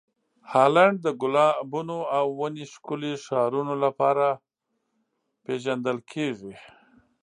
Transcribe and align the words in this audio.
هالنډ 0.51 0.95
د 1.05 1.07
ګلابونو 1.21 1.97
او 2.17 2.25
ونې 2.39 2.65
ښکلې 2.73 3.13
ښارونو 3.25 3.73
لپاره 3.83 4.25
پېژندل 5.43 5.97
کیږي. 6.11 6.53